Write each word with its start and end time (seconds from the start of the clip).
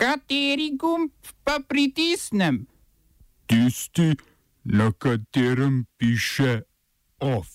Kateri 0.00 0.70
gumb 0.80 1.10
pa 1.44 1.58
pritisnem? 1.68 2.64
Tisti, 3.46 4.16
na 4.64 4.92
katerem 4.92 5.84
piše 5.98 6.62
OF. 7.20 7.48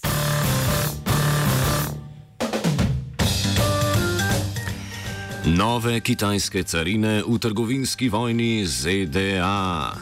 Nove 5.46 6.00
kitajske 6.00 6.64
carine 6.64 7.24
v 7.26 7.40
trgovinski 7.40 8.10
vojni 8.10 8.66
ZDA. 8.66 9.94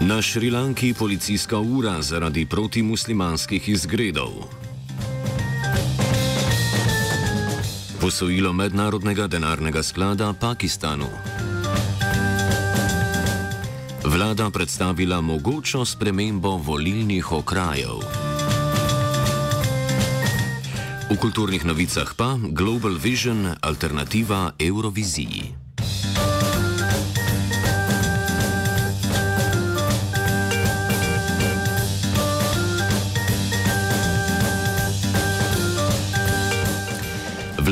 Na 0.00 0.22
Šrilanki 0.22 0.94
policijska 0.98 1.58
ura 1.58 2.02
zaradi 2.02 2.46
protimuslimanskih 2.46 3.68
izgredov. 3.68 4.60
Posojilo 8.10 8.50
mednarodnega 8.50 9.30
denarnega 9.30 9.86
sklada 9.86 10.34
Pakistanu. 10.34 11.06
Vlada 14.02 14.50
predstavila 14.50 15.20
mogočo 15.22 15.84
spremembo 15.86 16.58
volilnih 16.58 17.22
okrajev. 17.32 18.02
V 21.06 21.14
kulturnih 21.22 21.62
novicah 21.62 22.10
pa 22.18 22.34
Global 22.34 22.98
Vision, 22.98 23.54
alternativa 23.62 24.58
Euroviziji. 24.58 25.59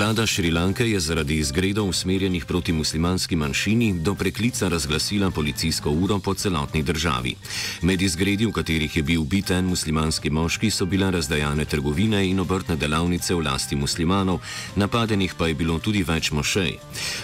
Vlada 0.09 0.27
Šrilanke 0.27 0.87
je 0.89 1.01
zaradi 1.01 1.37
izgredov 1.37 1.89
usmerjenih 1.89 2.45
proti 2.45 2.73
muslimanski 2.73 3.37
manjšini 3.37 3.93
do 4.01 4.15
preklica 4.15 4.69
razglasila 4.69 5.31
policijsko 5.31 5.91
uro 5.91 6.19
po 6.19 6.35
celotni 6.35 6.83
državi. 6.83 7.35
Med 7.83 8.03
izgredi, 8.03 8.47
v 8.47 8.53
katerih 8.53 8.97
je 8.97 9.03
bil 9.03 9.21
ubit 9.21 9.51
en 9.51 9.67
muslimanski 9.69 10.31
moški, 10.31 10.71
so 10.71 10.87
bile 10.87 11.11
razdajane 11.11 11.65
trgovine 11.65 12.23
in 12.29 12.41
obrtne 12.41 12.77
delavnice 12.77 13.35
v 13.35 13.43
lasti 13.45 13.77
muslimanov, 13.77 14.41
napadenih 14.77 15.35
pa 15.35 15.47
je 15.47 15.55
bilo 15.55 15.79
tudi 15.79 16.03
več 16.03 16.33
mošej. 16.33 16.73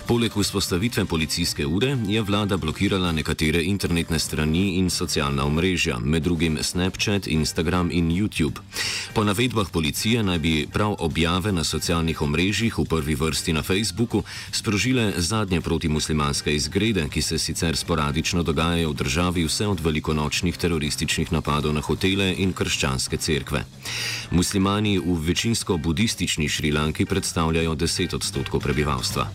Poleg 0.07 0.37
vzpostavitve 0.37 1.05
policijske 1.05 1.67
ure 1.67 1.97
je 2.07 2.23
vlada 2.23 2.57
blokirala 2.57 3.13
nekatere 3.13 3.63
internetne 3.63 4.19
strani 4.19 4.77
in 4.77 4.91
socialna 4.91 5.45
omrežja, 5.45 5.99
med 5.99 6.23
drugim 6.23 6.59
Snapchat, 6.61 7.27
Instagram 7.27 7.89
in 7.91 8.13
YouTube. 8.13 8.61
Po 9.15 9.25
navedbah 9.25 9.71
policije 9.71 10.23
naj 10.23 10.39
bi 10.39 10.67
prav 10.67 10.97
objave 10.99 11.53
na 11.53 11.65
socialnih 11.65 12.23
omrežjih 12.23 12.79
v 12.79 12.85
prvi 12.85 13.15
vrsti 13.15 13.53
na 13.53 13.63
Facebooku, 13.63 14.25
sprožile 14.51 15.13
zadnje 15.17 15.61
protimuslimanske 15.61 16.55
izgrede, 16.55 17.07
ki 17.09 17.23
se 17.23 17.39
sicer 17.39 17.77
sporadično 17.77 18.43
dogajajo 18.43 18.91
v 18.91 18.95
državi 18.95 19.45
vse 19.47 19.67
od 19.67 19.81
velikonočnih 19.81 20.57
terorističnih 20.57 21.33
napadov 21.33 21.75
na 21.75 21.81
hotele 21.81 22.35
in 22.39 22.53
krščanske 22.53 23.17
cerkve. 23.17 23.65
Muslimani 24.31 24.99
v 24.99 25.15
večinsko 25.27 25.77
budistični 25.77 26.49
Šrilanki 26.49 27.07
predstavljajo 27.07 27.75
10 27.75 28.15
odstotkov 28.15 28.61
prebivalstva. 28.61 29.31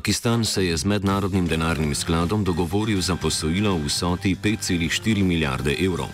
Pakistan 0.00 0.44
se 0.44 0.64
je 0.66 0.76
z 0.76 0.84
mednarodnim 0.84 1.44
denarnim 1.46 1.94
skladom 1.94 2.44
dogovoril 2.44 3.00
za 3.04 3.20
posojilo 3.20 3.76
v 3.76 3.84
vsoti 3.84 4.32
5,4 4.32 4.88
milijarde 5.22 5.76
evrov. 5.76 6.08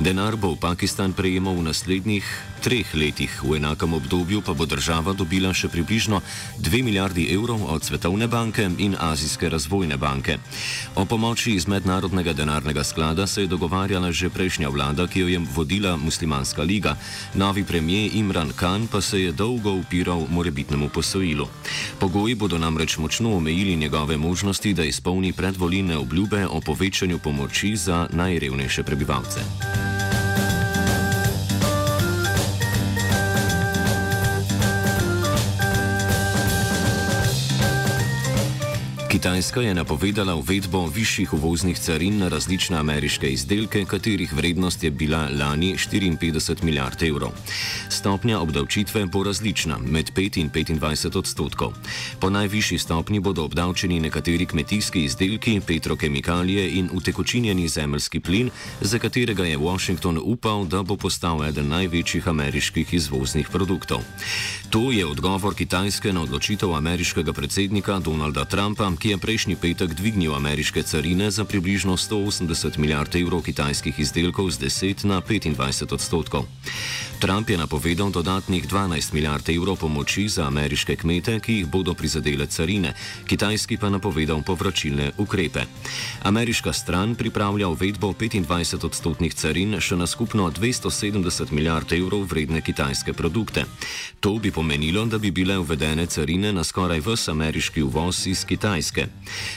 Denar 0.00 0.40
bo 0.40 0.56
Pakistan 0.56 1.12
prejemal 1.12 1.52
v 1.60 1.68
naslednjih 1.68 2.24
treh 2.64 2.88
letih, 2.96 3.28
v 3.44 3.60
enakem 3.60 3.92
obdobju 3.92 4.40
pa 4.40 4.56
bo 4.56 4.64
država 4.64 5.12
dobila 5.12 5.52
še 5.52 5.68
približno 5.68 6.22
2 6.64 6.80
milijardi 6.80 7.28
evrov 7.28 7.60
od 7.68 7.84
Svetovne 7.84 8.24
banke 8.24 8.64
in 8.80 8.96
Azijske 8.96 9.52
razvojne 9.52 10.00
banke. 10.00 10.40
O 10.96 11.04
pomoči 11.04 11.52
iz 11.60 11.68
mednarodnega 11.68 12.32
denarnega 12.32 12.84
sklada 12.84 13.26
se 13.26 13.44
je 13.44 13.52
dogovarjala 13.52 14.12
že 14.16 14.32
prejšnja 14.32 14.72
vlada, 14.72 15.04
ki 15.06 15.20
jo 15.20 15.28
je 15.28 15.44
vodila 15.52 15.96
Muslimanska 16.00 16.64
liga. 16.64 16.96
Novi 17.34 17.68
premijer 17.68 18.16
Imran 18.16 18.56
Khan 18.56 18.88
pa 18.88 19.04
se 19.04 19.20
je 19.28 19.32
dolgo 19.32 19.76
upiral 19.76 20.24
morebitnemu 20.24 20.88
posojilu. 20.88 21.48
Pogoji 22.00 22.34
bodo 22.34 22.58
namreč 22.58 22.96
močno 22.96 23.25
omejili 23.32 23.76
njegove 23.76 24.16
možnosti, 24.16 24.74
da 24.74 24.84
izpolni 24.84 25.32
predvoljne 25.32 25.96
obljube 25.96 26.46
o 26.46 26.60
povečanju 26.60 27.18
pomoči 27.18 27.76
za 27.76 28.08
najrevnejše 28.12 28.82
prebivalce. 28.82 29.40
Kitajska 39.16 39.60
je 39.60 39.74
napovedala 39.74 40.34
uvedbo 40.34 40.86
višjih 40.86 41.34
uvoznih 41.34 41.78
carin 41.78 42.18
na 42.18 42.28
različne 42.28 42.76
ameriške 42.76 43.30
izdelke, 43.32 43.84
katerih 43.84 44.32
vrednost 44.32 44.84
je 44.84 44.90
bila 44.90 45.28
lani 45.38 45.76
54 45.76 46.62
milijard 46.62 47.02
evrov. 47.02 47.30
Stopnja 47.88 48.40
obdavčitve 48.40 49.06
bo 49.06 49.22
različna, 49.24 49.78
med 49.78 50.10
5 50.12 50.40
in 50.40 50.50
25 50.50 51.18
odstotkov. 51.18 51.72
Po 52.20 52.30
najvišji 52.30 52.78
stopnji 52.78 53.20
bodo 53.20 53.44
obdavčeni 53.44 54.00
nekateri 54.00 54.46
kmetijski 54.46 55.04
izdelki, 55.04 55.60
petrokemikalije 55.66 56.70
in 56.70 56.90
utekočinjeni 56.92 57.68
zemljski 57.68 58.20
plin, 58.20 58.50
za 58.80 58.98
katerega 58.98 59.44
je 59.44 59.58
Washington 59.58 60.20
upal, 60.22 60.64
da 60.64 60.82
bo 60.82 60.96
postal 60.96 61.44
eden 61.44 61.68
največjih 61.68 62.28
ameriških 62.28 62.94
izvoznih 62.94 63.48
produktov. 63.48 64.00
To 64.70 64.92
je 64.92 65.06
odgovor 65.06 65.54
Kitajske 65.54 66.12
na 66.12 66.22
odločitev 66.22 66.74
ameriškega 66.74 67.32
predsednika 67.32 67.98
Donalda 67.98 68.44
Trumpa, 68.44 68.92
ki 69.05 69.05
je 69.08 69.18
prejšnji 69.18 69.56
petek 69.56 69.94
dvignil 69.94 70.34
ameriške 70.34 70.82
carine 70.82 71.30
za 71.30 71.44
približno 71.44 71.96
180 71.96 72.78
milijard 72.78 73.14
evrov 73.16 73.42
kitajskih 73.42 73.98
izdelkov 73.98 74.50
z 74.50 74.66
10 74.66 75.04
na 75.06 75.20
25 75.20 75.94
odstotkov. 75.94 76.46
Trump 77.26 77.50
je 77.50 77.58
napovedal 77.58 78.10
dodatnih 78.10 78.68
12 78.68 79.14
milijard 79.14 79.48
evrov 79.48 79.76
pomoči 79.76 80.28
za 80.28 80.46
ameriške 80.46 80.96
kmete, 80.96 81.40
ki 81.40 81.52
jih 81.52 81.66
bodo 81.66 81.94
prizadele 81.94 82.46
carine, 82.46 82.94
kitajski 83.26 83.76
pa 83.76 83.90
napovedal 83.90 84.42
povračilne 84.42 85.10
ukrepe. 85.18 85.64
Ameriška 86.22 86.72
stran 86.72 87.14
pripravlja 87.14 87.68
uvedbo 87.68 88.12
25 88.12 88.86
odstotnih 88.86 89.34
carin 89.34 89.74
še 89.80 89.96
na 89.96 90.06
skupno 90.06 90.46
270 90.50 91.50
milijard 91.50 91.92
evrov 91.92 92.22
vredne 92.30 92.60
kitajske 92.60 93.12
produkte. 93.12 93.64
To 94.20 94.38
bi 94.38 94.50
pomenilo, 94.50 95.04
da 95.06 95.18
bi 95.18 95.30
bile 95.30 95.58
uvedene 95.58 96.06
carine 96.06 96.52
na 96.52 96.64
skoraj 96.64 97.02
vse 97.02 97.30
ameriški 97.30 97.82
uvoz 97.82 98.26
iz. 98.26 98.44
Kitajske. 98.46 99.08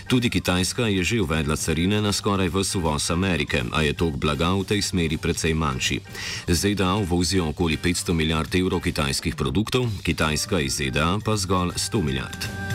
Tudi 0.08 0.30
Kitajska 0.30 0.88
je 0.88 1.04
že 1.04 1.22
uvedla 1.22 1.56
carine 1.56 2.02
na 2.02 2.12
skoraj 2.12 2.50
vse 2.50 2.78
uvoz 2.78 3.12
Amerike, 3.12 3.62
a 3.72 3.82
je 3.86 3.94
tok 3.94 4.18
blaga 4.18 4.56
v 4.58 4.66
tej 4.66 4.82
smeri 4.82 5.18
precej 5.18 5.54
manjši. 5.54 6.00
ZDA 6.48 6.96
uvozijo 6.96 7.46
okoli 7.50 7.59
500 7.68 8.14
milijard 8.14 8.56
evrov 8.56 8.82
kitajskih 8.82 9.36
produktov, 9.36 9.86
Kitajska 10.04 10.60
iz 10.60 10.80
ZDA 10.80 11.20
pa 11.26 11.38
zgolj 11.38 11.72
100 11.76 12.04
milijard. 12.04 12.69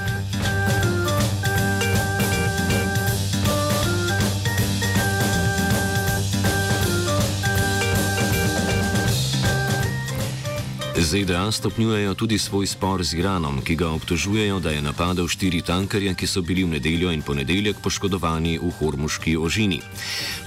ZDA 11.05 11.53
stopnjujejo 11.53 12.15
tudi 12.15 12.39
svoj 12.39 12.67
spor 12.67 13.05
z 13.05 13.21
Iranom, 13.21 13.61
ki 13.61 13.77
ga 13.77 13.91
obtožujejo, 13.93 14.57
da 14.61 14.71
je 14.71 14.81
napadel 14.83 15.29
štiri 15.29 15.61
tankerje, 15.61 16.15
ki 16.17 16.27
so 16.27 16.41
bili 16.43 16.65
v 16.65 16.81
nedeljo 16.81 17.13
in 17.13 17.23
ponedeljek 17.23 17.77
poškodovani 17.85 18.57
v 18.59 18.71
Hormuški 18.79 19.37
ožini. 19.37 19.81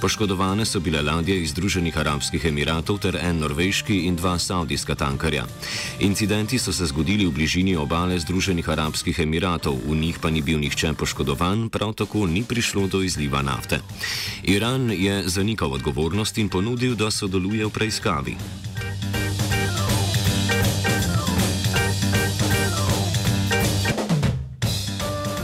Poškodovane 0.01 0.65
so 0.65 0.79
bile 0.79 1.01
ladje 1.01 1.37
iz 1.41 1.53
Združenih 1.53 1.97
arabskih 1.97 2.45
emiratov 2.45 2.97
ter 2.97 3.19
en 3.21 3.37
norveški 3.37 4.09
in 4.09 4.15
dva 4.15 4.39
saudijska 4.39 4.95
tankerja. 4.95 5.45
Incidenti 5.99 6.57
so 6.59 6.73
se 6.73 6.85
zgodili 6.89 7.25
v 7.25 7.37
bližini 7.37 7.75
obale 7.77 8.17
Združenih 8.19 8.69
arabskih 8.69 9.19
emiratov, 9.19 9.77
v 9.85 9.93
njih 9.95 10.17
pa 10.19 10.29
ni 10.33 10.41
bil 10.41 10.57
nihče 10.57 10.93
poškodovan, 10.97 11.69
prav 11.69 11.93
tako 11.93 12.25
ni 12.25 12.41
prišlo 12.43 12.87
do 12.87 13.03
izliva 13.05 13.41
nafte. 13.41 13.79
Iran 14.43 14.89
je 14.91 15.29
zanikal 15.29 15.73
odgovornost 15.73 16.37
in 16.37 16.49
ponudil, 16.49 16.95
da 16.95 17.11
sodeluje 17.11 17.65
v 17.65 17.69
preiskavi. 17.69 18.66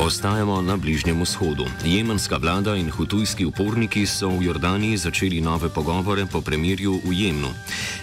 Ostajamo 0.04 0.60
na 0.60 0.76
Bližnjem 0.76 1.16
vzhodu. 1.24 1.64
Jemenska 1.88 2.36
vlada 2.36 2.76
in 2.76 2.92
hutujski 2.92 3.48
uporniki 3.48 4.04
so 4.04 4.28
v 4.36 4.52
Jordaniji 4.52 5.00
začeli 5.00 5.40
nove 5.40 5.72
pogovore 5.72 6.28
po 6.28 6.44
premirju 6.44 7.08
v 7.08 7.12
Jemnu. 7.16 7.48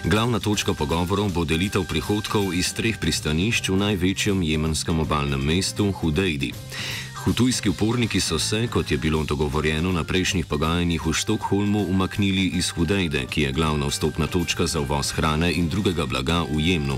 Glavna 0.09 0.41
točka 0.41 0.73
pogovorov 0.73 1.29
bo 1.29 1.45
delitev 1.45 1.85
prihodkov 1.85 2.57
iz 2.57 2.73
treh 2.73 2.97
pristanišč 2.97 3.69
v 3.69 3.77
največjem 3.85 4.41
jemenskem 4.41 4.97
obalnem 4.97 5.45
mestu 5.45 5.93
Hudejdi. 5.93 6.57
Hutujski 7.21 7.69
uporniki 7.69 8.19
so 8.19 8.39
se, 8.39 8.67
kot 8.67 8.91
je 8.91 8.97
bilo 8.97 9.23
dogovorjeno 9.23 9.91
na 9.91 10.03
prejšnjih 10.03 10.45
pogajanjih 10.45 11.05
v 11.05 11.13
Štokholmu, 11.13 11.85
umaknili 11.89 12.45
iz 12.57 12.69
Hudejde, 12.73 13.25
ki 13.29 13.41
je 13.41 13.51
glavna 13.51 13.85
vstopna 13.87 14.27
točka 14.27 14.65
za 14.67 14.81
uvoz 14.81 15.11
hrane 15.11 15.51
in 15.53 15.69
drugega 15.69 16.05
blaga 16.05 16.41
v 16.49 16.57
Jemnu. 16.57 16.97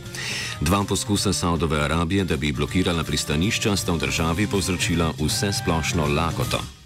Dva 0.62 0.84
poskusa 0.88 1.34
Saudove 1.34 1.82
Arabije, 1.84 2.24
da 2.24 2.38
bi 2.38 2.54
blokirala 2.56 3.04
pristanišča, 3.04 3.76
sta 3.76 3.92
v 3.92 4.00
državi 4.00 4.48
povzročila 4.48 5.12
vse 5.20 5.52
splošno 5.52 6.08
lakoto. 6.08 6.83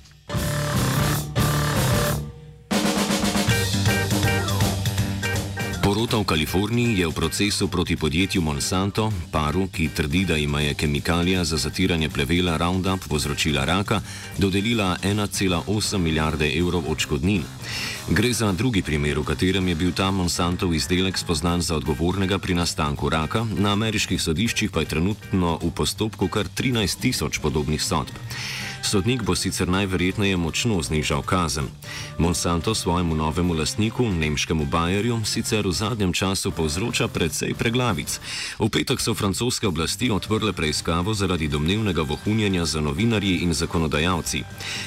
Porota 5.98 6.22
v 6.22 6.30
Kaliforniji 6.30 7.02
je 7.02 7.10
v 7.10 7.14
procesu 7.18 7.66
proti 7.74 7.98
podjetju 7.98 8.38
Monsanto, 8.38 9.10
paru, 9.34 9.66
ki 9.66 9.90
trdi, 9.90 10.30
da 10.30 10.38
ima 10.38 10.62
je 10.62 10.78
kemikalija 10.78 11.42
za 11.42 11.58
zatiranje 11.58 12.10
plevela 12.14 12.54
Roundup 12.58 13.10
povzročila 13.10 13.66
raka, 13.66 14.02
dodelila 14.38 14.98
1,8 15.02 15.98
milijarde 15.98 16.54
evrov 16.54 16.86
odškodnin. 16.86 17.42
Gre 18.14 18.30
za 18.30 18.52
drugi 18.54 18.86
primer, 18.86 19.18
v 19.18 19.26
katerem 19.26 19.68
je 19.68 19.76
bil 19.76 19.90
ta 19.90 20.12
Monsantov 20.14 20.78
izdelek 20.78 21.18
spoznan 21.18 21.66
za 21.66 21.74
odgovornega 21.82 22.38
pri 22.38 22.54
nastanku 22.54 23.10
raka, 23.10 23.42
na 23.58 23.74
ameriških 23.74 24.22
sodiščih 24.22 24.70
pa 24.70 24.86
je 24.86 24.94
trenutno 24.94 25.58
v 25.58 25.74
postopku 25.74 26.30
kar 26.30 26.46
13 26.46 27.02
tisoč 27.02 27.42
podobnih 27.42 27.82
sodb. 27.82 28.14
Sodnik 28.82 29.24
bo 29.24 29.36
sicer 29.36 29.68
najverjetneje 29.68 30.38
močno 30.38 30.82
znižal 30.82 31.22
kazen. 31.22 31.66
Monsanto 32.18 32.76
svojemu 32.76 33.16
novemu 33.16 33.54
lastniku, 33.54 34.06
nemškemu 34.10 34.66
Bayerju, 34.66 35.26
sicer 35.26 35.68
v 35.68 35.72
zadnjem 35.72 36.14
času 36.14 36.52
povzroča 36.52 37.08
precej 37.08 37.54
preglavic. 37.54 38.20
V 38.60 38.70
petek 38.70 39.02
so 39.02 39.14
francoske 39.14 39.68
oblasti 39.68 40.12
odprle 40.12 40.54
preiskavo 40.54 41.14
zaradi 41.14 41.48
domnevnega 41.48 42.02
vohunjenja 42.02 42.66
za 42.66 42.82
novinarji 42.82 43.44
in 43.44 43.54
zakonodajalci. 43.54 44.44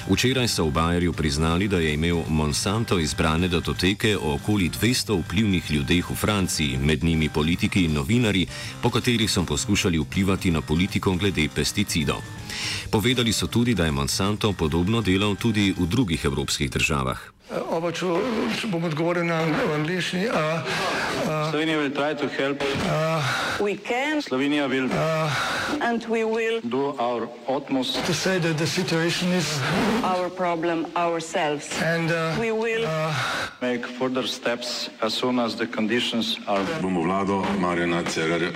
Včeraj 0.09 0.49
so 0.49 0.65
v 0.65 0.73
Bayerju 0.73 1.13
priznali, 1.13 1.69
da 1.69 1.79
je 1.79 1.95
imel 1.95 2.23
Monsanto 2.29 2.99
izbrane 2.99 3.49
datoteke 3.49 4.17
o 4.17 4.35
okoli 4.35 4.71
200 4.71 5.23
vplivnih 5.25 5.71
ljudeh 5.71 6.11
v 6.11 6.15
Franciji, 6.15 6.79
med 6.79 7.05
njimi 7.05 7.29
politiki 7.29 7.85
in 7.85 7.93
novinari, 7.93 8.47
po 8.83 8.91
katerih 8.91 9.31
so 9.31 9.45
poskušali 9.45 9.99
vplivati 9.99 10.51
na 10.51 10.61
politiko 10.61 11.13
glede 11.15 11.49
pesticidov. 11.55 12.23
Povedali 12.91 13.33
so 13.33 13.47
tudi, 13.47 13.75
da 13.81 13.87
je 13.87 13.93
Monsanto 13.93 14.53
podobno 14.53 15.01
delal 15.01 15.35
tudi 15.41 15.73
v 15.79 15.87
drugih 15.87 16.25
evropskih 16.25 16.71
državah. 16.71 17.19
Oba, 17.51 17.89
če, 17.97 18.07
če 18.61 18.69
bom 18.69 18.85
odgovoril 18.85 19.25
na 19.25 19.41
angliški. 19.75 20.29
Slovenija 21.51 21.81
bo 21.81 21.89
poskušala 21.97 22.55
pomagati. 22.61 24.21
Slovenija 24.23 24.69
bo 24.69 24.75
naredila 25.81 26.05
svoj 26.05 27.27
utmost, 27.49 27.97
da 27.97 28.13
bo 28.13 28.13
rekla, 28.29 28.53
da 28.53 28.65
je 28.65 28.67
situacija 28.67 29.29
naš 29.31 30.31
problem, 30.37 30.85
sami. 31.21 31.65
In 31.89 32.09
bomo 32.37 32.69
naredili 32.69 32.87
nadaljnje 33.61 33.83
korake, 33.99 34.91
as 35.01 35.15
soon 35.15 35.41
as 35.41 35.57
the 35.57 35.67
conditions 35.67 36.37
are. 36.47 36.65
Bomo 36.83 37.03
vlado 37.03 37.45
Marjana 37.59 38.03
Cererja, 38.05 38.51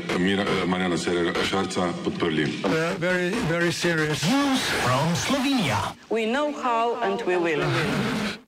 Marjana 0.67 0.97
Cererja 0.97 1.32
Šarca 1.50 1.88
podprli. 2.05 2.47
Zelo, 3.00 3.71
zelo 3.73 3.97
resno. 4.06 4.56
Slovenija. 5.14 5.94
We 6.11 6.26
know 6.26 6.52
how 6.52 6.96
and 7.02 7.22
we 7.22 7.37
will. 7.37 7.64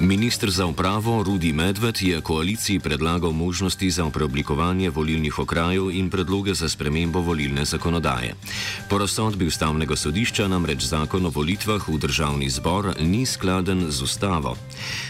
Ministr 0.00 0.50
za 0.50 0.66
upravo 0.66 1.22
Rudi 1.22 1.52
Medved 1.52 2.02
je 2.02 2.20
koaliciji 2.20 2.80
predlagal 2.80 3.32
možnosti 3.32 3.90
za 3.90 4.10
preoblikovanje 4.10 4.90
volilnih 4.90 5.38
okrajev 5.38 5.90
in 5.90 6.10
predloge 6.10 6.54
za 6.54 6.68
spremembo 6.68 7.20
volilne 7.20 7.64
zakonodaje. 7.64 8.34
Po 8.88 8.98
razsodbi 8.98 9.46
ustavnega 9.46 9.96
sodišča 9.96 10.48
namreč 10.48 10.82
zakon 10.82 11.26
o 11.26 11.30
volitvah 11.30 11.88
v 11.88 11.98
državni 11.98 12.50
zbor 12.50 12.94
ni 13.00 13.26
skladen 13.26 13.90
z 13.90 14.02
ustavo. 14.02 14.56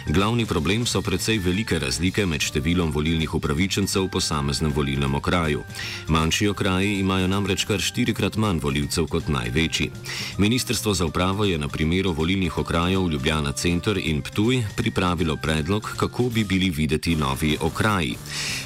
Glavni 0.09 0.47
problem 0.47 0.87
so 0.87 1.03
precej 1.03 1.39
velike 1.39 1.79
razlike 1.79 2.27
med 2.27 2.43
številom 2.43 2.91
volilnih 2.91 3.35
upravičencev 3.35 4.09
v 4.09 4.11
posameznem 4.11 4.75
volilnem 4.75 5.15
okraju. 5.15 5.63
Manjši 6.09 6.49
okraji 6.49 6.99
imajo 6.99 7.31
namreč 7.31 7.65
kar 7.65 7.79
štirikrat 7.79 8.37
manj 8.37 8.59
voljivcev 8.59 9.07
kot 9.07 9.29
največji. 9.29 9.91
Ministrstvo 10.39 10.95
za 10.95 11.07
upravo 11.07 11.45
je 11.45 11.59
na 11.59 11.69
primeru 11.69 12.11
volilnih 12.13 12.59
okrajev 12.59 13.07
Ljubljana 13.07 13.53
Center 13.53 13.95
in 14.03 14.23
Ptuj 14.23 14.65
pripravilo 14.81 15.37
predlog, 15.37 15.85
kako 15.97 16.31
bi 16.33 16.45
bili 16.45 16.71
videti 16.71 17.17
novi 17.17 17.57
okraji. 17.61 18.17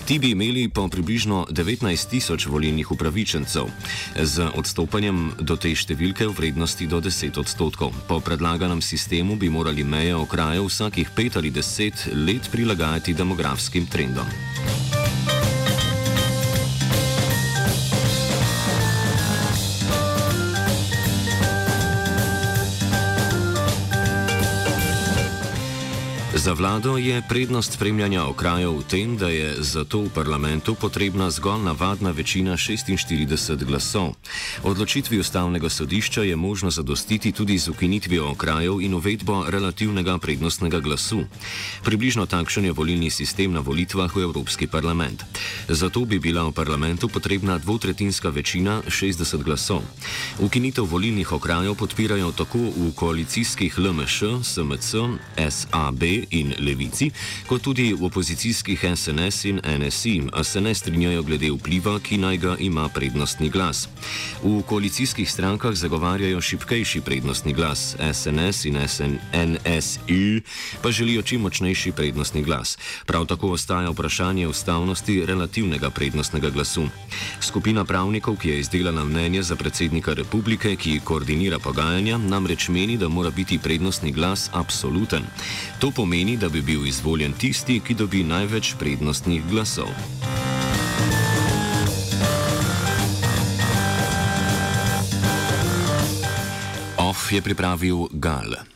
Ti 0.07 0.19
bi 0.19 0.31
imeli 0.31 0.69
po 0.69 0.89
približno 0.89 1.47
19 1.51 2.11
tisoč 2.11 2.47
volilnih 2.47 2.91
upravičencev, 2.91 3.67
z 4.23 4.47
odstopanjem 4.55 5.33
do 5.41 5.57
te 5.59 5.75
številke 5.75 6.29
v 6.31 6.37
vrednosti 6.39 6.87
do 6.87 7.03
10 7.03 7.43
odstotkov. 7.43 7.91
Po 8.07 8.21
predlaganem 8.23 8.79
sistemu 8.79 9.35
bi 9.35 9.51
morali 9.51 9.83
meje 9.83 10.15
okrajev 10.15 10.71
vsakih 10.71 11.11
5 11.17 11.43
ali 11.43 11.51
10 11.51 12.07
let 12.15 12.51
prilagajati 12.53 13.15
demografskim 13.19 13.91
trendom. 13.91 14.84
Za 26.45 26.53
vlado 26.53 27.01
je 27.01 27.23
prednost 27.29 27.73
spremljanja 27.73 28.27
okrajev 28.29 28.77
v 28.77 28.85
tem, 28.85 29.17
da 29.17 29.33
je 29.33 29.65
za 29.65 29.85
to 29.85 30.05
v 30.05 30.13
parlamentu 30.13 30.75
potrebna 30.77 31.31
zgolj 31.33 31.65
navadna 31.65 32.11
večina 32.13 32.53
46 32.53 33.65
glasov. 33.65 34.13
Odločitvi 34.61 35.19
ustavnega 35.25 35.69
sodišča 35.73 36.23
je 36.23 36.37
možno 36.37 36.69
zadostiti 36.71 37.33
tudi 37.33 37.57
z 37.59 37.73
ukinitvijo 37.73 38.29
okrajev 38.37 38.85
in 38.85 38.95
uvedbo 38.95 39.49
relativnega 39.49 40.19
prednostnega 40.19 40.85
glasu. 40.85 41.25
Približno 41.81 42.27
takšen 42.27 42.69
je 42.69 42.77
volilni 42.77 43.09
sistem 43.11 43.53
na 43.53 43.65
volitvah 43.65 44.13
v 44.13 44.29
Evropski 44.29 44.67
parlament. 44.67 45.25
Zato 45.69 46.05
bi 46.05 46.21
bila 46.21 46.45
v 46.45 46.53
parlamentu 46.53 47.09
potrebna 47.09 47.57
dvotretinska 47.59 48.29
večina 48.29 48.83
60 48.85 49.41
glasov. 49.41 49.81
Ukinitev 50.45 50.85
volilnih 50.85 51.33
okrajev 51.33 51.73
podpirajo 51.75 52.37
tako 52.37 52.69
v 52.69 52.93
koalicijskih 52.93 53.79
LMŠ, 53.79 54.45
SMC, 54.45 54.93
SAB 55.49 56.05
in 56.35 56.55
Levici, 56.59 57.11
kot 57.47 57.63
tudi 57.63 57.93
v 57.93 58.05
opozicijskih 58.05 58.85
SNS 58.97 59.45
in 59.45 59.61
NSI, 59.65 60.15
a 60.33 60.45
se 60.45 60.61
ne 60.61 60.75
strinjajo 60.75 61.23
glede 61.23 61.51
vpliva, 61.55 61.99
ki 62.03 62.19
naj 62.19 62.37
ga 62.37 62.57
ima 62.59 62.89
prednostni 62.89 63.51
glas. 63.51 63.89
V 64.43 64.63
koalicijskih 64.67 65.31
strankah 65.31 65.75
zagovarjajo 65.75 66.41
šipkejši 66.41 67.01
prednostni 67.01 67.53
glas, 67.53 67.97
SNS 68.13 68.65
in 68.65 68.79
SN 68.89 69.19
NSI 69.33 70.41
pa 70.83 70.91
želijo 70.91 71.23
čim 71.23 71.41
močnejši 71.41 71.93
prednostni 71.93 72.43
glas. 72.43 72.79
Prav 73.07 73.27
tako 73.27 73.51
ostaja 73.51 73.91
vprašanje 73.91 74.49
ustavnosti 74.49 75.27
relativnega 75.27 75.91
prednostnega 75.91 76.51
glasu. 76.51 76.89
Skupina 77.41 77.85
pravnikov, 77.85 78.37
ki 78.37 78.49
je 78.49 78.61
izdelala 78.61 79.05
mnenje 79.05 79.43
za 79.43 79.57
predsednika 79.57 80.15
republike, 80.15 80.77
ki 80.77 81.01
koordinira 81.05 81.59
pogajanja, 81.59 82.19
namreč 82.19 82.69
meni, 82.69 82.97
da 82.97 83.09
mora 83.09 83.31
biti 83.31 83.59
prednostni 83.59 84.13
glas 84.13 84.51
absoluten. 84.53 85.23
To 85.79 85.91
pomeni, 85.91 86.24
pomeni, 86.25 86.37
da 86.37 86.49
bi 86.49 86.63
bil 86.63 86.87
izvoljen 86.87 87.33
tisti, 87.33 87.81
ki 87.81 87.95
dobi 87.95 88.23
največ 88.25 88.75
prednostnih 88.79 89.43
glasov. 89.51 89.89
OF 96.97 97.33
je 97.33 97.43
pripravil 97.43 98.09
Gal. 98.13 98.65